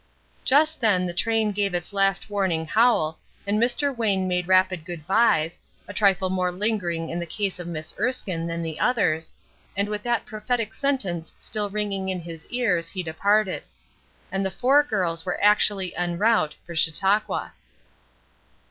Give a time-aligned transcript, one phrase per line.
[0.43, 3.95] Just then the train gave its last warning howl, and Mr.
[3.95, 8.47] Wayne made rapid good bys, a trifle more lingering in the case of Miss Erskine
[8.47, 9.31] than the others,
[9.77, 13.61] and with that prophetic sentence still ringing in his ears he departed.
[14.31, 17.53] And the four girls were actually en route for Chautauqua.